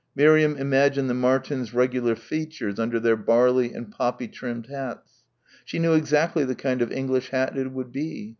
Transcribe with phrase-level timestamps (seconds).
[0.15, 5.21] Miriam imagined the Martins' regular features under their barley and poppy trimmed hats.
[5.63, 8.29] She knew exactly the kind of English hat it would be.